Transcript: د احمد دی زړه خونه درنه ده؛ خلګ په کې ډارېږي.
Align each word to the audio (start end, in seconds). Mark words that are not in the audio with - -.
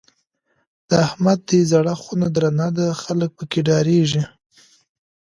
د 0.89 0.91
احمد 1.07 1.39
دی 1.49 1.61
زړه 1.71 1.93
خونه 2.01 2.27
درنه 2.35 2.67
ده؛ 2.77 2.87
خلګ 3.03 3.29
په 3.37 3.43
کې 3.51 3.59
ډارېږي. 3.67 4.23